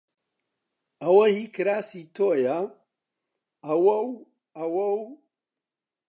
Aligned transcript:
ئەوە 1.01 1.25
هیی 1.35 1.47
کراسی 1.55 2.03
تۆیە! 2.15 2.59
ئەوە 3.67 3.97
و 4.05 4.09
ئەوە 4.57 4.87
و 4.97 5.05